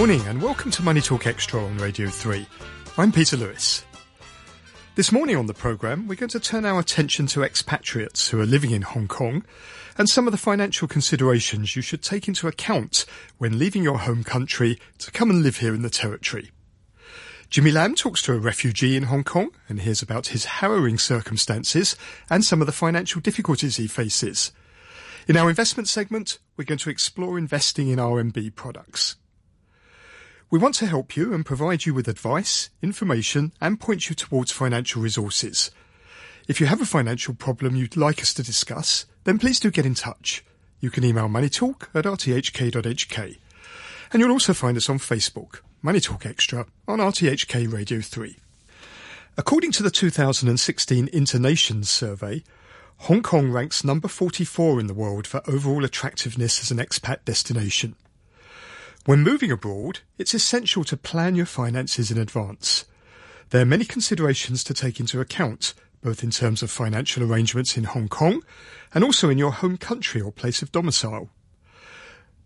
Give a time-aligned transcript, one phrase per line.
[0.00, 2.46] morning and welcome to Money Talk Extra on Radio 3.
[2.96, 3.84] I'm Peter Lewis.
[4.94, 8.46] This morning on the programme, we're going to turn our attention to expatriates who are
[8.46, 9.44] living in Hong Kong
[9.98, 13.04] and some of the financial considerations you should take into account
[13.36, 16.50] when leaving your home country to come and live here in the territory.
[17.50, 21.94] Jimmy Lam talks to a refugee in Hong Kong and hears about his harrowing circumstances
[22.30, 24.50] and some of the financial difficulties he faces.
[25.28, 29.16] In our investment segment, we're going to explore investing in RMB products.
[30.52, 34.50] We want to help you and provide you with advice, information, and point you towards
[34.50, 35.70] financial resources.
[36.48, 39.86] If you have a financial problem you'd like us to discuss, then please do get
[39.86, 40.44] in touch.
[40.80, 43.38] You can email moneytalk at rthk.hk.
[44.12, 48.36] And you'll also find us on Facebook, Money Talk Extra, on RTHK Radio 3.
[49.38, 52.42] According to the 2016 Internations survey,
[53.02, 57.94] Hong Kong ranks number 44 in the world for overall attractiveness as an expat destination.
[59.06, 62.84] When moving abroad, it's essential to plan your finances in advance.
[63.48, 67.84] There are many considerations to take into account, both in terms of financial arrangements in
[67.84, 68.42] Hong Kong
[68.92, 71.30] and also in your home country or place of domicile.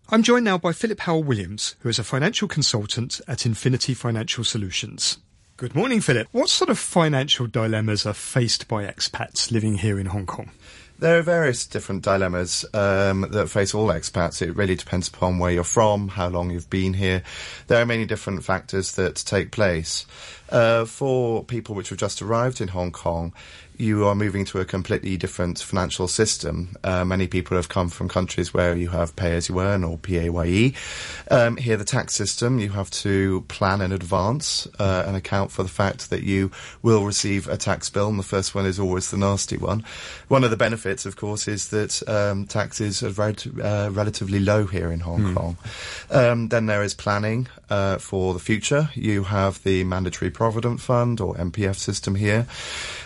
[0.09, 4.45] I'm joined now by Philip Howell Williams, who is a financial consultant at Infinity Financial
[4.45, 5.17] Solutions.
[5.57, 6.27] Good morning, Philip.
[6.31, 10.51] What sort of financial dilemmas are faced by expats living here in Hong Kong?
[10.97, 14.41] There are various different dilemmas um, that face all expats.
[14.41, 17.21] It really depends upon where you're from, how long you've been here.
[17.67, 20.05] There are many different factors that take place.
[20.49, 23.33] Uh, for people which have just arrived in Hong Kong,
[23.77, 26.75] you are moving to a completely different financial system.
[26.83, 29.97] Uh, many people have come from countries where you have pay as you earn or
[29.97, 30.73] PAYE.
[31.31, 35.63] Um, here, the tax system, you have to plan in advance uh, and account for
[35.63, 36.51] the fact that you
[36.81, 39.83] will receive a tax bill, and the first one is always the nasty one.
[40.27, 44.91] One of the benefits, of course, is that um, taxes are uh, relatively low here
[44.91, 45.35] in Hong mm.
[45.35, 45.57] Kong.
[46.09, 48.89] Um, then there is planning uh, for the future.
[48.93, 52.47] You have the mandatory provident fund or MPF system here.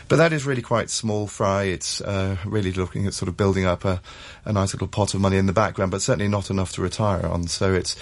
[0.10, 1.64] But that is really quite small fry.
[1.64, 4.02] It's uh, really looking at sort of building up a,
[4.46, 7.26] a nice little pot of money in the background, but certainly not enough to retire
[7.26, 7.48] on.
[7.48, 7.96] So it's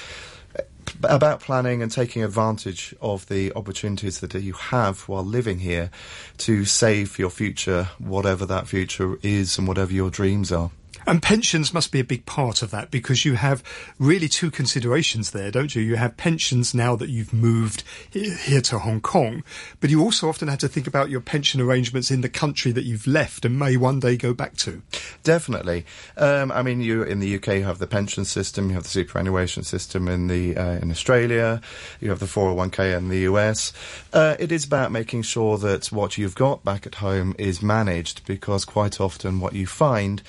[0.58, 0.62] uh,
[1.04, 5.92] about planning and taking advantage of the opportunities that you have while living here
[6.40, 10.72] to save for your future, whatever that future is and whatever your dreams are.
[11.08, 13.64] And pensions must be a big part of that because you have
[13.98, 15.82] really two considerations there, don't you?
[15.82, 19.42] You have pensions now that you've moved here to Hong Kong,
[19.80, 22.84] but you also often have to think about your pension arrangements in the country that
[22.84, 24.82] you've left and may one day go back to.
[25.24, 25.86] Definitely.
[26.18, 28.90] Um, I mean, you in the UK you have the pension system, you have the
[28.90, 31.62] superannuation system in the uh, in Australia,
[32.02, 33.72] you have the 401k in the US.
[34.12, 38.26] Uh, it is about making sure that what you've got back at home is managed
[38.26, 40.22] because quite often what you find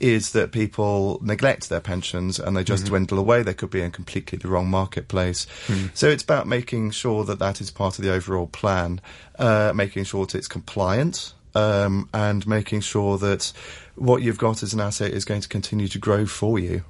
[0.00, 2.90] is that people neglect their pensions and they just mm-hmm.
[2.90, 3.42] dwindle away.
[3.42, 5.46] They could be in completely the wrong marketplace.
[5.66, 5.90] Mm.
[5.94, 9.00] So it's about making sure that that is part of the overall plan,
[9.38, 11.34] uh, making sure that it's compliant.
[11.56, 13.52] Um, and making sure that
[13.94, 16.82] what you've got as an asset is going to continue to grow for you.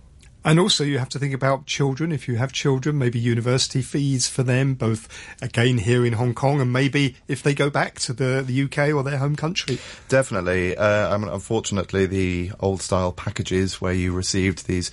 [0.44, 2.12] And also, you have to think about children.
[2.12, 5.08] If you have children, maybe university fees for them, both
[5.40, 8.94] again here in Hong Kong, and maybe if they go back to the, the UK
[8.94, 9.78] or their home country.
[10.08, 10.76] Definitely.
[10.76, 14.90] Uh, I mean, unfortunately, the old style packages where you received these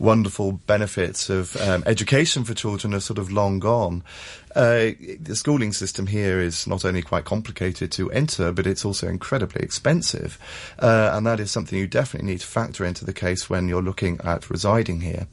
[0.00, 4.02] wonderful benefits of um, education for children are sort of long gone.
[4.54, 9.08] Uh, the schooling system here is not only quite complicated to enter, but it's also
[9.08, 10.38] incredibly expensive.
[10.78, 13.82] Uh, and that is something you definitely need to factor into the case when you're
[13.82, 15.26] looking at residing here.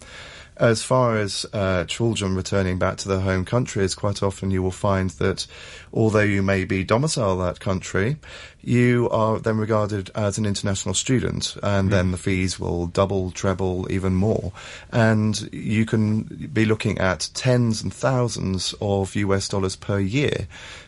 [0.57, 4.71] As far as uh, children returning back to their home countries, quite often you will
[4.71, 5.47] find that
[5.91, 8.16] although you may be domiciled that country,
[8.61, 11.91] you are then regarded as an international student, and mm.
[11.91, 14.53] then the fees will double, treble, even more.
[14.91, 20.47] And you can be looking at tens and thousands of US dollars per year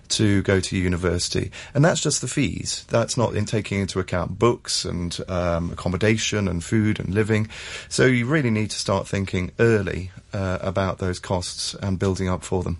[0.09, 1.51] to go to university.
[1.73, 2.85] And that's just the fees.
[2.89, 7.49] That's not in taking into account books and um, accommodation and food and living.
[7.89, 12.43] So you really need to start thinking early uh, about those costs and building up
[12.43, 12.79] for them.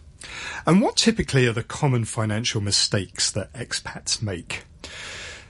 [0.66, 4.64] And what typically are the common financial mistakes that expats make?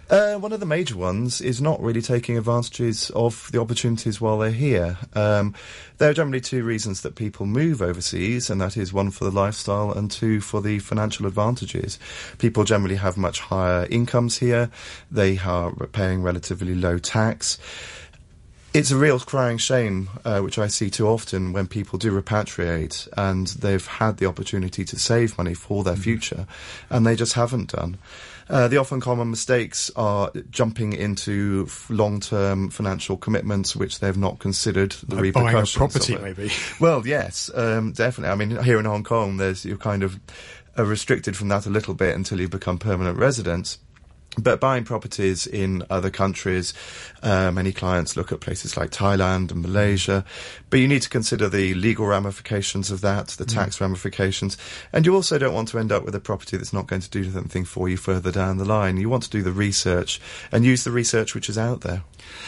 [0.10, 4.38] Uh, one of the major ones is not really taking advantages of the opportunities while
[4.38, 4.98] they're here.
[5.14, 5.54] Um,
[5.98, 9.32] there are generally two reasons that people move overseas, and that is one for the
[9.32, 12.00] lifestyle and two for the financial advantages.
[12.38, 14.70] People generally have much higher incomes here.
[15.12, 17.58] They are paying relatively low tax
[18.78, 23.08] It's a real crying shame, uh, which I see too often when people do repatriate
[23.18, 26.04] and they've had the opportunity to save money for their mm-hmm.
[26.04, 26.48] future
[26.92, 27.98] and they just haven't done.
[28.48, 34.92] Uh, the often common mistakes are jumping into long-term financial commitments which they've not considered
[35.08, 35.76] the like repercussions.
[35.76, 36.52] Buying a property, maybe.
[36.80, 38.32] Well, yes, um, definitely.
[38.32, 40.20] I mean, here in Hong Kong, there's you're kind of
[40.78, 43.80] uh, restricted from that a little bit until you become permanent residents.
[44.38, 46.74] But buying properties in other countries,
[47.24, 50.24] uh, many clients look at places like Thailand and Malaysia.
[50.70, 53.82] But you need to consider the legal ramifications of that, the tax mm.
[53.82, 54.58] ramifications,
[54.94, 57.10] and you also don't want to end up with a property that's not going to
[57.10, 58.98] do anything for you further down the line.
[58.98, 62.04] You want to do the research and use the research which is out there.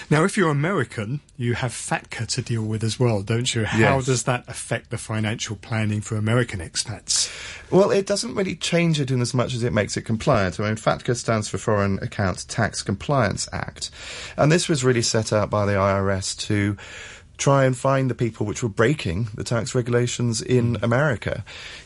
[0.09, 3.63] Now, if you're American, you have FATCA to deal with as well, don't you?
[3.63, 4.05] How yes.
[4.05, 7.31] does that affect the financial planning for American expats?
[7.71, 10.59] Well, it doesn't really change it in as much as it makes it compliant.
[10.59, 13.89] I mean, FATCA stands for Foreign Account Tax Compliance Act,
[14.37, 16.77] and this was really set out by the IRS to
[17.39, 20.83] try and find the people which were breaking the tax regulations in mm.
[20.83, 21.43] America.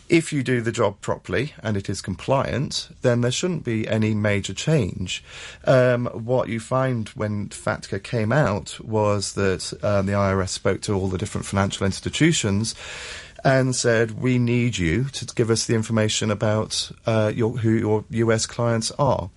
[0.10, 4.14] If you do the job properly and it is compliant, then there shouldn't be any
[4.16, 5.24] major change.
[5.66, 10.94] Um, what you find when FATCA came out was that um, the IRS spoke to
[10.94, 12.76] all the different financial institutions
[13.44, 18.06] and said, "We need you to give us the information about uh, your, who your
[18.10, 19.30] US clients are."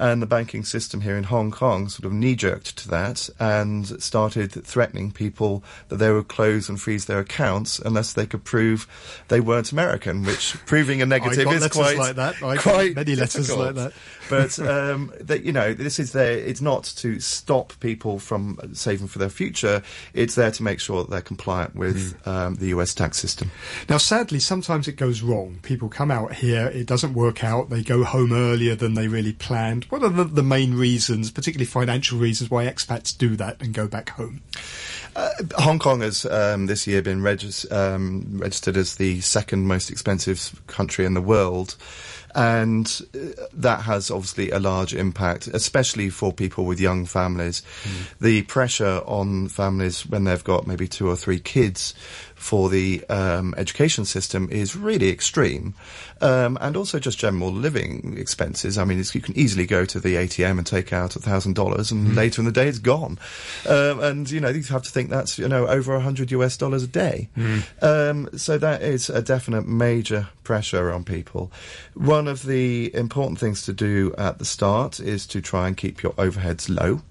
[0.00, 4.02] And the banking system here in Hong Kong sort of knee jerked to that and
[4.02, 8.88] started threatening people that they would close and freeze their accounts unless they could prove
[9.28, 12.42] they weren't American, which proving a negative is quite like that.
[12.42, 13.74] I quite many letters difficult.
[13.76, 13.92] like that.
[14.30, 16.32] but um, that you know, this is there.
[16.32, 19.82] It's not to stop people from saving for their future.
[20.14, 22.26] It's there to make sure that they're compliant with mm.
[22.26, 23.49] um, the US tax system.
[23.88, 25.58] Now, sadly, sometimes it goes wrong.
[25.62, 27.70] People come out here, it doesn't work out.
[27.70, 31.66] They go home earlier than they really planned what are the, the main reasons, particularly
[31.66, 34.42] financial reasons, why expats do that and go back home?
[35.16, 39.90] Uh, Hong Kong has um, this year been regis- um, registered as the second most
[39.90, 41.76] expensive country in the world
[42.34, 47.62] and uh, that has obviously a large impact, especially for people with young families.
[47.82, 48.18] Mm.
[48.20, 51.94] The pressure on families when they've got maybe two or three kids
[52.34, 55.74] for the um, education system is really extreme,
[56.22, 58.78] um, and also just general living expenses.
[58.78, 61.90] I mean, you can easily go to the ATM and take out a thousand dollars,
[61.90, 62.16] and mm.
[62.16, 63.18] later in the day it's gone.
[63.68, 66.56] Um, and you know, you have to think that's you know over a hundred US
[66.56, 67.28] dollars a day.
[67.36, 68.38] Mm.
[68.38, 71.52] so that is a definite major pressure on people.
[71.94, 76.02] One of the important things to do at the start is to try and keep
[76.02, 77.02] your overheads low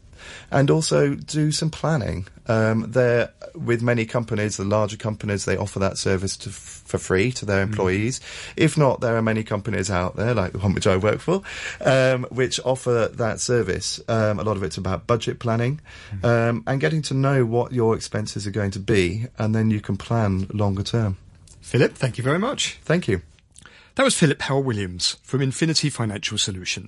[0.52, 2.28] and also do some planning.
[2.48, 7.32] Um, there, with many companies, the larger companies, they offer that service to, for free
[7.34, 7.70] to their mm.
[7.70, 8.20] employees.
[8.20, 8.54] Mm.
[8.58, 11.42] If not, there are many companies out there, like the one which I work for,
[11.82, 14.00] um, which offer that service.
[14.08, 15.80] Um, a lot of it's about budget planning
[16.22, 16.64] mm.
[16.66, 19.98] and getting to know what your expenses are going to be, and then you can
[19.98, 21.18] plan longer term.
[21.62, 22.80] Philip, thank you very much.
[22.84, 23.22] Thank you.
[24.00, 26.88] That was Philip Howell Williams from Infinity Financial Solutions.